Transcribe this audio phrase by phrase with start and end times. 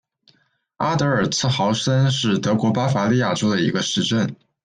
[0.77, 4.35] 阿德尔茨豪森是德国巴伐利亚州的一个市镇。